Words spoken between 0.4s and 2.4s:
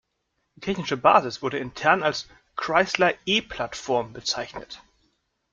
Die technische Basis wurde intern als